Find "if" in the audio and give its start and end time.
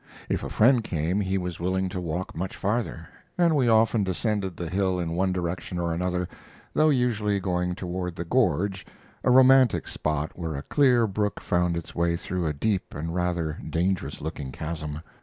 0.29-0.43